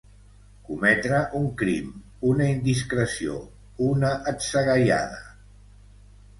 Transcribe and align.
Cometre 0.69 1.19
un 1.39 1.45
crim, 1.59 1.91
una 2.31 2.49
indiscreció, 2.55 3.37
una 3.93 4.13
atzagaiada. 4.35 5.25